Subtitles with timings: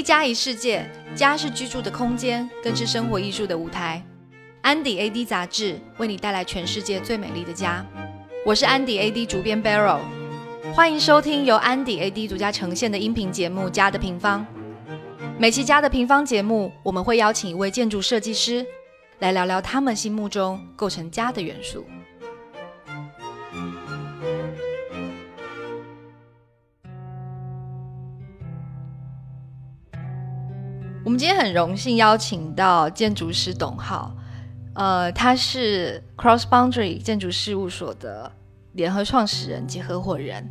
[0.00, 4.02] 一家一世界，家是居住的空间，更是生活艺术的舞台。
[4.62, 7.84] 安迪 AD 杂志为你带来全世界最美丽的家。
[8.46, 9.98] 我是安迪 AD 主编 Barrow，
[10.72, 14.40] 欢迎收听由安迪 AD 独家呈现的音频节目《家的平方》。
[15.38, 18.64] 每期《家的平方》节目，我们会邀请一位建筑设计师
[19.18, 21.84] 来聊聊他们心目中构成家的元素。
[31.10, 34.14] 我们今天很荣幸邀请到建筑师董浩，
[34.76, 38.30] 呃，他是 Cross Boundary 建筑事务所的
[38.74, 40.48] 联合创始人及合伙人。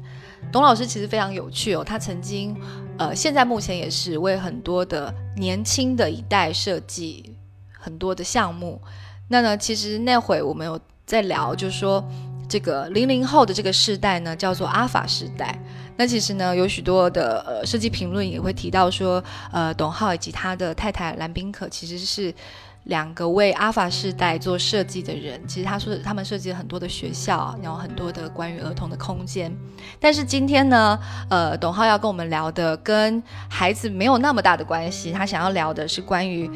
[0.51, 2.53] 董老师其实非常有趣哦，他曾经，
[2.97, 7.37] 呃，现在目前也是为很多的年轻的一代设计
[7.71, 8.81] 很多的项目。
[9.29, 12.03] 那呢，其实那会我们有在聊，就是说
[12.49, 15.57] 这个零零后的这个世代呢，叫做阿法时代。
[15.95, 22.33] 那其实呢，有许多的呃设计评论也会提到说，呃，董浩以及他的太太蓝宾可其实是
[22.85, 25.39] 两个为阿法世代做设计的人。
[25.45, 29.55] 其实他说他们设计了很多的学校，然后很多的关于儿童的空间。
[29.99, 30.97] 但是今天呢，
[31.29, 36.49] 呃，董浩要跟我们聊的跟孩子没有那么大的关系，他想要聊的是关于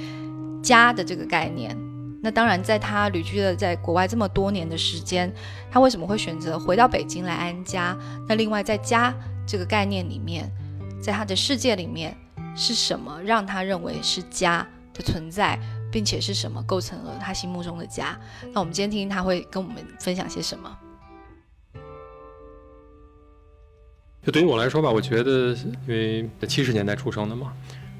[0.64, 1.78] 家的这个概念。
[2.24, 5.32] 那当然，在他旅居了在国外这么多年的时间，
[5.70, 7.96] 他为什么会选择回到北京来安家？
[8.28, 9.14] 那另外在家。
[9.46, 10.50] 这个概念里面，
[11.02, 12.16] 在他的世界里面
[12.56, 15.60] 是什么让他认为是家的存在，
[15.92, 18.18] 并且是什么构成了他心目中的家？
[18.54, 20.80] 那我们今天听听他会跟我们分享些什么。
[24.26, 27.52] 就对于我来说吧，我觉得因为七十年代出生的嘛，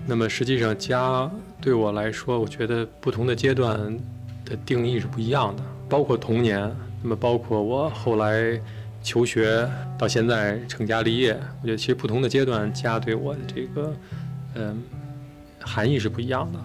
[0.06, 1.30] 那么实际上家
[1.62, 3.78] 对我来说，我觉得不同的阶段
[4.46, 8.60] 的定义是不一样的，包括童年，那么包括我后来。
[9.06, 13.94] 求学到现在成家立业，我觉得其实不同的阶段，家对我的这个，
[14.56, 14.82] 嗯，
[15.60, 16.60] 含义是不一样的。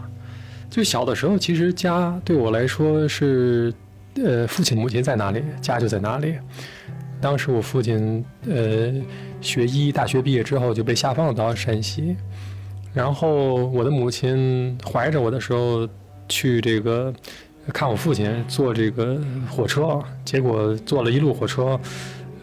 [0.71, 3.75] 就小的时候，其实家对我来说是，
[4.23, 6.37] 呃，父亲母亲在哪里，家就在哪里。
[7.21, 8.95] 当时我父亲，呃，
[9.41, 12.17] 学医，大学毕业之后就被下放到山西，
[12.93, 15.89] 然后我的母亲怀着我的时候
[16.29, 17.13] 去这个
[17.73, 19.17] 看我父亲坐这个
[19.51, 21.79] 火车，结果坐了一路火车。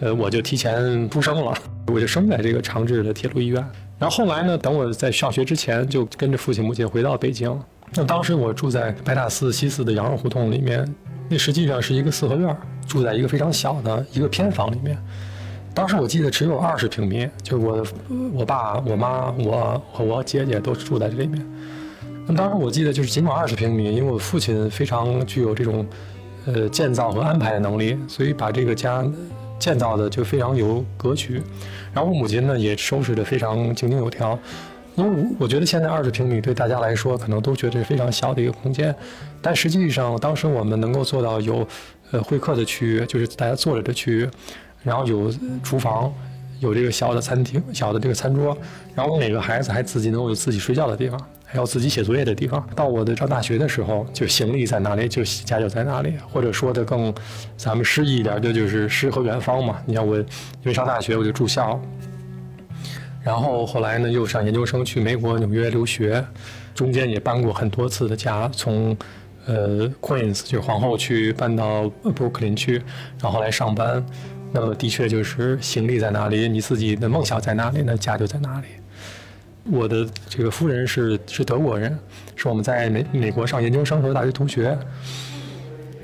[0.02, 1.54] 呃，我就提前出生了，
[1.88, 3.66] 我就生在这个长治的铁路医院。
[3.98, 7.58] 然后后来呢，等我在上学之前，就跟着父亲母亲回到北京。
[7.94, 10.86] 那当时我住在白塔寺西四的羊肉胡同里面，
[11.30, 14.98] 那实际上是一个四合院，住在一个非常小的一个偏房里面。
[15.76, 17.86] 当时我记得只有二十平米，就是我
[18.34, 21.46] 我爸、我妈、我和我姐姐都住在这里面。
[22.26, 25.86] 那么当时我记得就是尽管二十平米，因为我父亲非常具有这种
[26.46, 29.06] 呃建造和安排的能力，所以把这个家。
[29.58, 31.42] 建造的就非常有格局，
[31.94, 34.38] 然后我母亲呢也收拾的非常井井有条，
[34.96, 38.94] 因为我觉得现在二十平米对大家来说可能都觉得是非常小的一个空间，
[39.42, 41.66] 但实际上当时我们能够做到有
[42.12, 44.30] 呃会客的区域，就是大家坐着的区域，
[44.86, 45.30] 然后有
[45.62, 46.14] 厨房，
[46.62, 48.58] 有这个小的餐厅、小的这个餐桌，
[48.94, 51.20] 然后每个孩子还自己能有自己睡觉的地方。
[51.48, 52.68] 还有自己写作业的地方。
[52.76, 56.16] 到我的上大学的时候，就行李在哪里，就家就在哪里。
[56.30, 57.14] 或者说的更，
[57.56, 59.78] 咱们诗意一点，这就是诗和远方嘛。
[59.86, 60.26] 你像我，因
[60.64, 61.80] 为上大学我就住校，
[63.24, 66.26] 然后后来呢又上研究生去美国纽约留学，
[66.74, 68.98] 中间也搬过很多次的家，从
[69.46, 72.82] 呃 Queens 就是皇后区搬到布鲁克林区，
[73.22, 74.04] 然后来上班。
[74.56, 78.68] 那么的确就是行李在哪里，你自己的梦想在哪里，那家就在哪里。
[79.70, 82.00] 我的这个夫人是是德国人，
[82.38, 84.78] 是我们在美美国上研究生时候大学同学。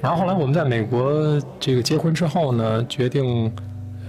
[0.01, 3.49] 然后后来我们在美国这个结婚之后呢，决定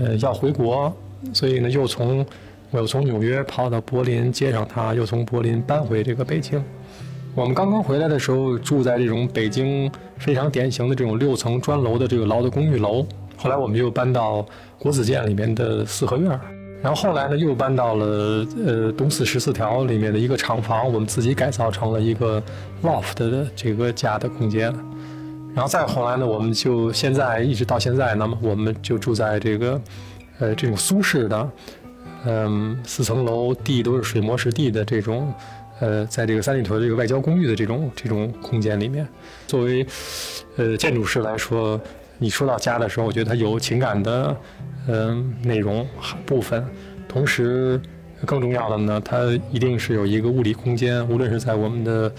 [0.01, 0.93] 呃要回国，
[1.33, 2.27] 所以呢又从
[2.73, 6.61] 我又从纽约跑到柏林接上她，又从柏林搬回这个北京。
[7.37, 9.89] 我们刚刚回来的时候住在这种北京
[10.19, 13.07] 非常典型的这种六层砖楼的这个老的公寓楼，
[13.43, 14.47] 后来我们又搬到
[14.79, 16.31] 国子监里面的四合院。
[16.81, 22.41] 然后后来呢，又搬到了呃东四十四条里面的一个厂房，我们自己改造成了一个
[22.85, 24.73] loft 的这个家的空间。
[25.55, 29.81] 然后再后来呢，我们就现在一直到现在，那么我们就住在这个
[30.39, 31.51] 呃这种苏式的
[32.27, 35.33] 嗯四层楼，地都是水磨石地的这种
[35.81, 39.07] 呃在这个三里屯这个外交公寓的这种这种空间里面。
[39.47, 39.87] 作为
[40.57, 41.81] 呃建筑师来说，
[42.23, 44.37] 你说到家的时候，我觉得它有情感的。
[44.89, 45.87] 嗯，内容
[46.27, 46.67] 部分，
[47.07, 47.81] 同时
[48.27, 52.13] 更重要的呢，它一定是有一个物理空间，无论是在我们的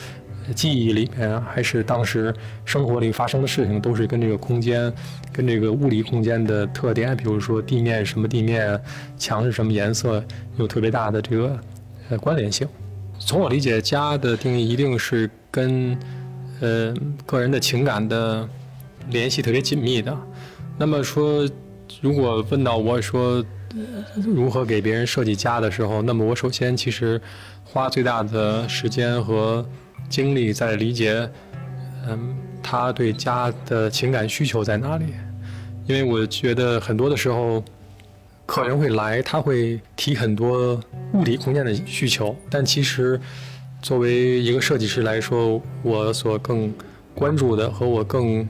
[0.55, 2.33] 记忆里面，还是当时
[2.63, 4.89] 生活里发生的事情，都是跟这个空间、
[5.33, 8.79] 跟这个物理空间的特点，比如说地面什么地面，
[9.17, 10.23] 墙是什么颜色，
[10.55, 11.59] 有特别大的这个
[12.11, 12.65] 呃关联性。
[13.19, 15.97] 从我理解，家的定义一定是跟
[16.61, 16.93] 呃
[17.25, 18.47] 个人的情感的
[19.09, 20.15] 联系特别紧密的。
[20.77, 21.47] 那么说，
[22.01, 23.43] 如果问到我说
[24.15, 27.21] 如何给别人设计家的时候，那么我首先其实
[27.63, 29.65] 花最大的时间和
[30.09, 31.29] 精力在理解，
[32.07, 35.05] 嗯，他对家的情感需求在哪里？
[35.85, 37.63] 因为我觉得很多的时候，
[38.45, 40.79] 客人会来，他会提很多
[41.13, 43.19] 物理空间的需求，但其实
[43.81, 46.73] 作为一个设计师来说，我所更
[47.13, 48.47] 关注的和我更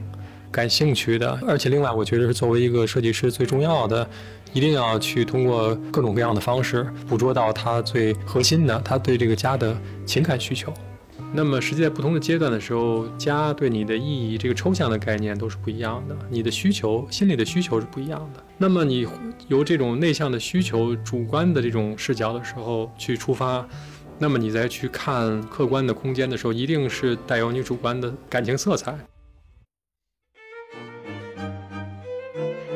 [0.54, 4.08] 感兴趣的，而且另外我觉得是作为一个设计师最重要的，
[4.52, 10.72] 一定要去通过各种各样的方式捕捉到他最核心的，他对这个家的情感需求。
[11.32, 16.16] 那么，实际在不同的阶段的时候，家对你的意义，这个抽象的概念都是不一样的。
[16.30, 18.40] 你的需求，心理的需求是不一样的。
[18.56, 19.04] 那么，你
[19.48, 23.66] 由这种内向的需求、主观的这种视角的时候去出发，
[24.20, 28.96] 那么你再去看客观的空间的时候，一定是带有你主观的感情色彩。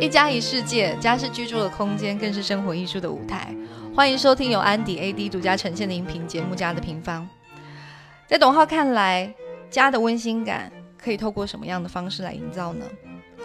[0.00, 3.52] 一家一世界，家是居住的空间，更是生活艺术的舞台。
[3.92, 7.28] 欢迎收听由安迪 AD 独家呈现的音频节目《家的平方》。
[8.28, 9.34] 在董浩看来，
[9.68, 12.86] 家的温馨感可以透过什么样的方式来营造呢？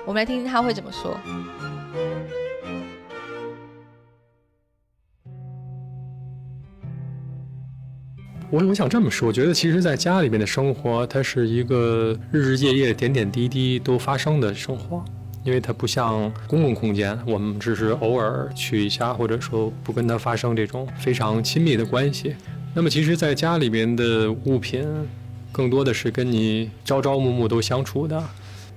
[0.06, 1.18] 我们来听听他会怎么说。
[8.52, 15.04] 我我想这么说，我觉得其实，在家里面的生活，它是一个日日夜夜、点点滴滴都发生的生活，
[15.44, 22.36] 因为它不像公共空间，我们只是偶尔去一下，或者说不跟它发生这种非常亲密的关系。
[22.74, 24.88] 那么，其实，在家里边的物品，
[25.51, 28.24] 更多的是跟你朝朝暮暮都相处的。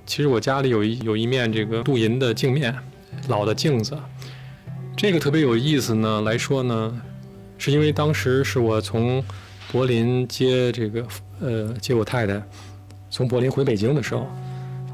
[0.05, 2.75] 其实我家里有一有一面这个镀银的镜面，
[3.27, 3.97] 老的镜子，
[4.95, 6.21] 这个特别有意思呢。
[6.21, 7.01] 来说呢，
[7.57, 9.23] 是因为当时是我从
[9.71, 11.07] 柏林接这个
[11.39, 12.41] 呃接我太太
[13.09, 14.27] 从柏林回北京的时候。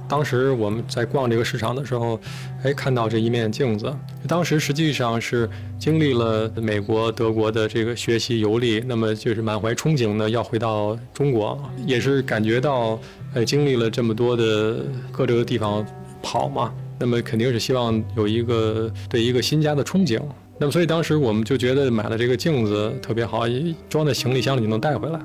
[0.08, 2.20] 当时我们在逛这个市场的时候，
[2.64, 3.92] 哎，看到这一面镜子。
[4.28, 13.00] 当时实际上是经历了美国、德国的这个学习游历，那么就是满怀憧憬呢，要回到中国，也是感觉到，
[13.34, 14.78] 呃，经历了这么多的
[15.12, 15.86] 各这个地方
[16.22, 20.22] 跑嘛，那么肯定是希望有一个对一个新家的憧憬。
[20.60, 23.46] 那么所以当时我们就觉得买了这个镜子特别好，
[23.90, 25.20] 装在行李箱里就能带回来。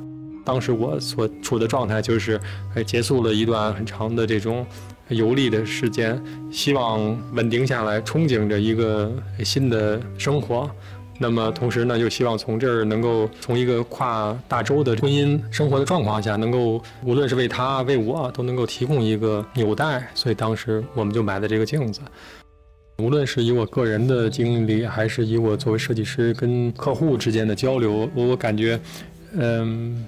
[0.48, 2.40] 当时我所处的状态就是，
[2.74, 4.64] 哎，结束了一段很长的这种
[5.08, 6.18] 游历的时间，
[6.50, 9.12] 希望稳定下来，憧憬着一个
[9.44, 10.70] 新的生活。
[11.18, 20.08] 那么同时呢，又希望从这儿能够从一个跨大洲的婚姻生活的状况下，能够无论是为他为我都能够提供一个纽带。
[20.14, 22.00] 所以当时我们就买的这个镜子，
[23.02, 28.80] 无论是以我个人的经历，还是以我作为设计师跟客户之间的交流，我感觉，
[29.36, 30.06] 嗯。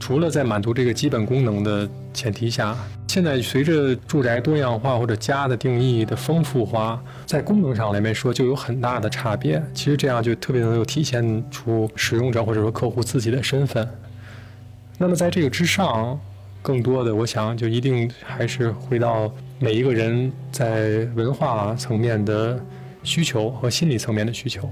[0.00, 2.76] 除了在满足这个基本功能的前提下，
[3.08, 9.62] 现在随着住宅多样化或者家的定义的丰富化，在功能上来说就有很大的差别。
[9.74, 13.86] 其实这样就特别能够体现出使用者或者说客户自己的身份。
[14.96, 16.18] 那么在这个之上，
[16.62, 22.58] 更多的我想就一定还是回到每一个人在文化层面的
[23.02, 24.68] 需求和心理层面的需求。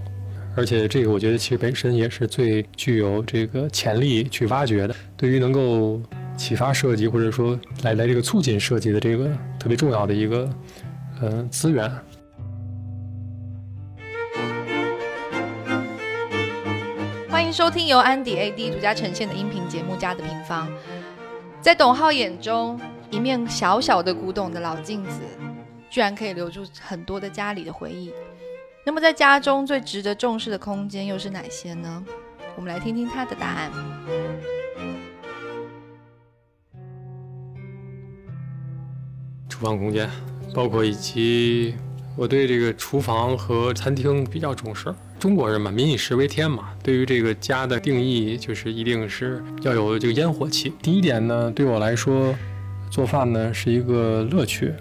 [0.58, 4.96] 而且这个，我觉得其实本身也是最具有这个潜力去挖掘的。
[5.14, 6.00] 对于能够
[6.34, 9.28] 启发设计，或者说来来这个促进设计的这个
[9.60, 10.50] 特别重要的一个
[11.20, 11.92] 呃资源。
[17.28, 20.66] 欢迎收听由安迪 AD 独家呈现的音频节目《家的平方》。
[21.60, 25.20] 在董浩眼中，一面小小的古董的老镜子，
[25.90, 28.10] 居然可以留住很多的家里的回忆。
[28.88, 32.04] 那么，在家中最值得重视的空间又是哪些呢？
[32.54, 33.72] 我们来听听他的答案。
[39.48, 40.08] 厨房空间，
[40.54, 41.74] 包括以及
[42.16, 44.94] 我对这个厨房和餐厅比较重视。
[45.18, 50.72] 中国人嘛，民以食为天嘛，对于这个家的定义就是一定是要有这个烟火气。
[50.80, 52.32] 第一点呢，对我来说，
[52.88, 54.72] 做饭呢是一个乐趣。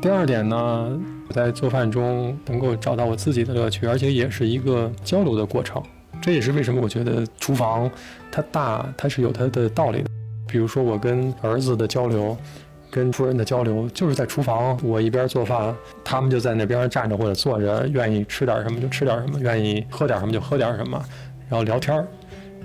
[0.00, 1.00] 第二点呢。
[1.28, 5.82] 我在做饭中能够找到我自己的乐趣，而且也是一个交流的过程。
[6.20, 7.90] 这也是为什么我觉得厨房
[8.30, 10.10] 它大，它是有它的道理的。
[10.46, 12.36] 比如说我跟儿子的交流，
[12.90, 15.74] 跟夫人的交流，就是在厨房，我一边做饭，
[16.04, 21.02] 他们就在那边站着或者坐着，愿意吃点什么就吃点什么，愿意喝点什么就喝点什么，
[21.48, 22.06] 然后聊天儿。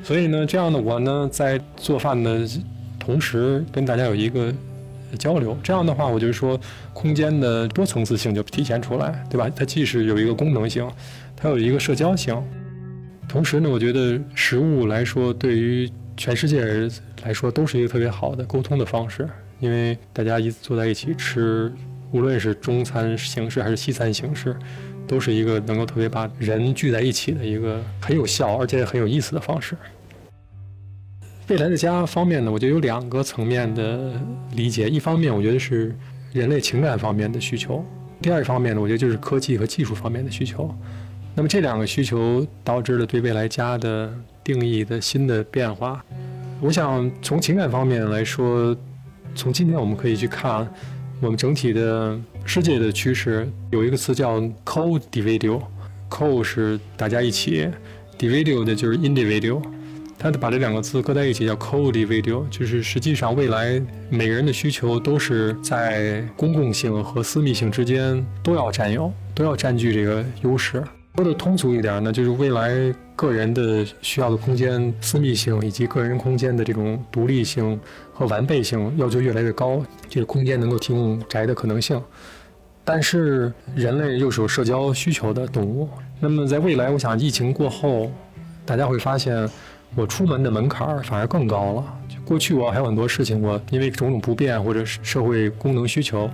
[0.04, 2.48] 所以呢，这样的我呢，在做饭的
[3.00, 4.54] 同时，跟大家有一个。
[5.18, 6.60] 交流，这样的话，我就说，
[6.94, 9.50] 空间的多层次性就体现出来，对吧？
[9.56, 10.90] 它既是有一个功能性，
[11.36, 12.36] 它有一个社交性。
[13.28, 16.90] 同时呢，我觉得食物来说，对于全世界人
[17.24, 19.28] 来说都是一个特别好的沟通的方式，
[19.60, 21.72] 因为大家一坐在一起吃，
[22.12, 24.56] 无论是中餐形式还是西餐形式，
[25.06, 29.76] 都是一个能够特别把人聚在一起的一个很有效而且很有意思的方式。
[31.50, 34.12] 未来的家方面呢，我觉得有两个层面的
[34.54, 35.96] 理解，一方面我觉得是
[36.34, 37.86] 人类情感方面的需求，
[38.22, 40.70] 第二方面呢，我觉得就是科技和技术方面的需求。
[41.34, 44.14] 那么这两个需求导致了对未来家的
[44.44, 46.04] 定义的新的变化。
[46.60, 48.76] 我想从情感方面来说，
[49.34, 50.68] 从今天我们可以去看
[51.22, 55.62] 我们整体的世界的趋势，有一个词叫 “co-dividual”。
[56.10, 57.70] co 是大家一起
[58.20, 59.62] ，dividual 的就是 individual，
[60.20, 70.84] 它把这两个字搁在一起叫 co-individual，就是实际上未来每个人的需求都是在公共性和私密性之间都要占有，都要占据这个优势。
[71.16, 72.72] 说的通俗一点呢，就是未来
[73.16, 77.80] 个人的需要的空间、私密性以及个人空间的这种独立性
[78.14, 82.00] 和完备性要求越来越高，这个空间能够提供宅的可能性。
[82.84, 88.12] 但是人类又是有社交需求的动物，那么在未来，我想疫情过后，
[88.64, 89.50] 大家会发现，
[89.96, 91.84] 我出门的门槛反而更高了。
[92.08, 96.30] 就过去我还有很多事情，我因为种种不便或者社会功能需求。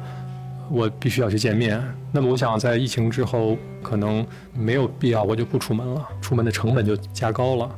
[0.72, 7.70] 我必须要去见面，那么我想在疫情之后，可能没有必要，我就不出门了，出门的成本就加高了。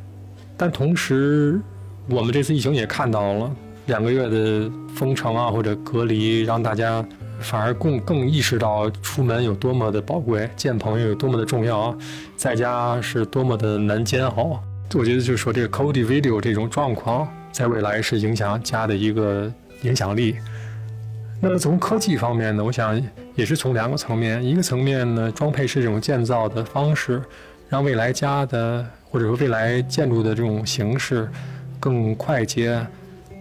[0.55, 1.60] 但同时，
[2.08, 3.51] 我们这次疫情也看到了，
[3.88, 7.03] 两个月的封城啊或者隔离，让大家
[7.39, 11.94] 反而更更意识到出门有多么的宝贵，见朋友有多么的重要，
[12.38, 14.62] 在家是多么的难煎熬。
[14.94, 19.51] 我觉得就是说，这个 cody video 这种状况，在未来是影响家的一个
[19.82, 20.38] 影响力。
[21.42, 23.01] 那么从科技方面呢，我想
[23.36, 27.22] 也是从两个层面，一个层面呢，装配式这种建造的方式，
[27.68, 31.27] 让未来家的或者说未来建筑的这种形式
[31.80, 32.86] 更快捷、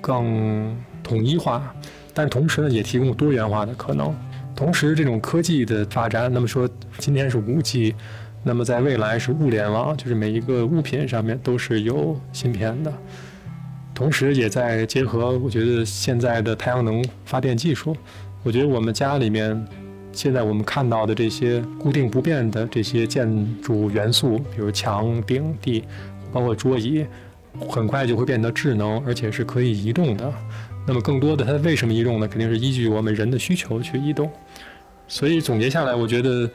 [0.00, 1.72] 更统一化，
[2.12, 4.14] 但同时呢，也提供多元化的可能。
[4.56, 7.94] 同时，这种科技的发展，那么说今天是五 G，
[8.46, 12.92] 那么在未来是物联网，就是每一个物品上面都是有芯片的。
[13.94, 17.96] 同时，也在结合我觉得现在的太阳能发电技术。
[18.42, 19.66] 我觉得我们家里面
[20.12, 25.82] 现在我们看到的这些固定不变的这些建筑元素，比如墙、顶、地，
[26.30, 27.06] 包括桌椅，
[27.70, 30.30] 很快就会变得智能，而且是可以移动的。
[30.86, 32.28] 那么，更多的它为什么移动呢？
[32.28, 34.30] 肯定是依据我们人的需求去移动。
[35.08, 36.50] 所以总结下来，我觉得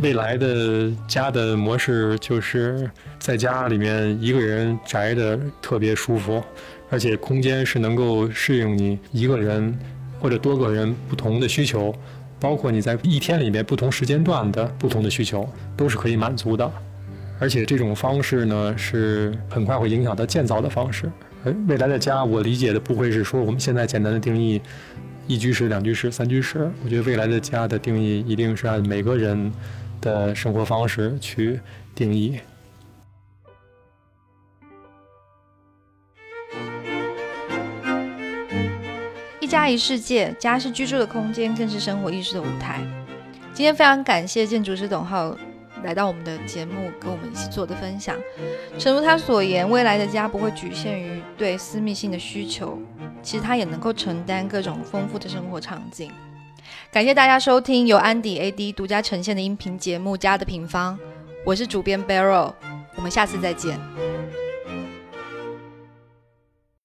[0.00, 6.42] 未来的家的模式就是在家里面一个人宅的特别舒服。
[6.90, 9.76] 而且空间是能够适应你一个人
[10.20, 11.92] 或者多个人不同的需求，
[12.38, 16.70] 包括你在一天里面不同时间段的不同的需求都是可以满足的。
[17.40, 21.10] 而且这种方式呢是很快会影响到建造的方式。
[21.44, 24.60] 而未来的家，我理解的不会是说我们现在简单的定义
[25.26, 26.70] 一居室、两居室、三居室。
[26.84, 29.50] 我觉得未来的家的定义一定是按每个人
[30.04, 31.58] 的生活方式去
[31.94, 32.38] 定义。
[39.40, 42.80] 一家一世界，家是居住的空间，更是生活意识的舞台。
[43.54, 45.36] 今天非常感谢建筑师董浩
[45.82, 48.16] 来到我们的节目，跟我们一起做的分享。
[48.78, 52.78] 诚如他所言，未来的家不会局限于对私密性的需求，
[53.22, 56.10] 其实它也能够承担各种丰富的生活场景。
[56.90, 60.96] 感谢大家收听由安迪 AD 独家呈现的音频节目《家的平方》，
[61.44, 62.52] 我是主编 Barrel，
[62.96, 63.78] 我们下次再见。